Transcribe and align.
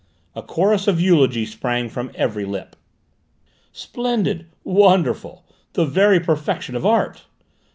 A 0.33 0.41
chorus 0.41 0.87
of 0.87 0.99
eulogy 0.99 1.45
sprang 1.45 1.87
from 1.87 2.11
every 2.15 2.43
lip. 2.43 2.75
"Splendid!" 3.71 4.47
"Wonderful!" 4.63 5.45
"The 5.73 5.85
very 5.85 6.19
perfection 6.19 6.75
of 6.75 6.87
art!" 6.87 7.25